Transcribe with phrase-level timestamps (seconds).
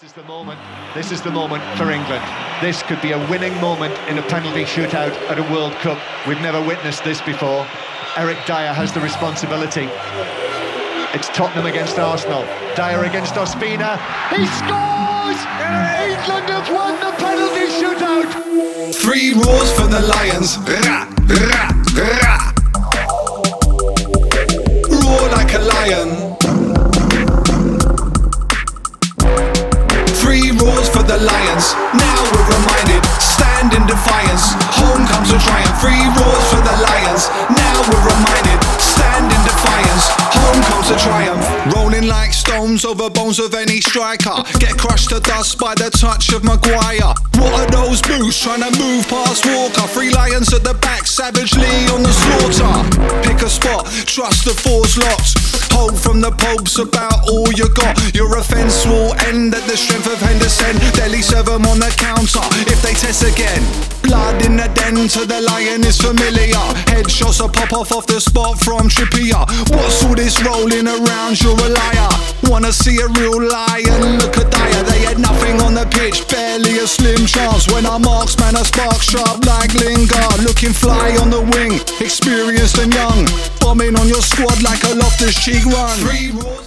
[0.00, 0.60] This is the moment.
[0.94, 2.22] This is the moment for England.
[2.60, 5.98] This could be a winning moment in a penalty shootout at a World Cup.
[6.24, 7.66] We've never witnessed this before.
[8.16, 9.88] Eric Dier has the responsibility.
[11.18, 12.42] It's Tottenham against Arsenal.
[12.76, 13.98] Dier against Ospina.
[14.30, 15.40] He scores!
[16.06, 18.94] England have won the penalty shootout!
[18.94, 20.58] Three roars for the Lions.
[20.58, 21.67] Rah, rah,
[30.28, 31.72] Three roars for the Lions.
[31.96, 33.00] Now we're reminded.
[33.16, 34.52] Stand in defiance.
[34.76, 35.80] Home comes a triumph.
[35.80, 37.32] Three roars for the Lions.
[37.48, 38.60] Now we're reminded.
[38.76, 40.04] Stand in defiance.
[40.36, 41.40] Home comes a triumph.
[41.74, 44.44] Rolling like stones over bones of any striker.
[44.60, 47.16] Get crushed to dust by the touch of Maguire.
[47.40, 49.88] What are those boots trying to move past Walker?
[49.88, 52.84] Three lions at the back, savagely on the slaughter.
[53.24, 55.47] Pick a spot, trust the four's locked.
[55.78, 57.94] Hope from the Pope's about all you got.
[58.12, 60.74] Your offence will end at the strength of Henderson.
[60.98, 63.62] Dele serve them on the counter if they test again.
[64.02, 66.58] Blood in the den to the lion is familiar.
[66.90, 69.46] Headshots will pop off off the spot from Trippier.
[69.70, 71.38] What's all this rolling around?
[71.38, 72.10] You're a liar.
[72.50, 74.18] Wanna see a real lion?
[74.18, 74.82] Look at Dier.
[74.82, 76.26] They had nothing on the pitch,
[76.58, 77.68] barely a slim chance.
[77.68, 82.92] When our marksman a spark sharp like Lingard, looking fly on the wing, experienced and
[82.92, 83.26] young.
[83.60, 86.58] Bombing on your squad like a Loftus Cheek run.